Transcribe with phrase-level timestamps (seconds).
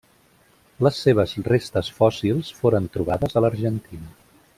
[0.85, 4.09] Les seves restes fòssils foren trobades a l'Argentina.